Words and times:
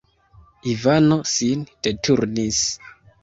Ivano 0.71 1.17
sin 1.33 1.63
deturnis. 1.89 2.65